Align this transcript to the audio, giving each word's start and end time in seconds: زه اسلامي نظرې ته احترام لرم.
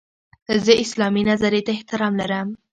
زه 0.65 0.73
اسلامي 0.83 1.21
نظرې 1.31 1.61
ته 1.65 1.71
احترام 1.75 2.13
لرم. 2.21 2.47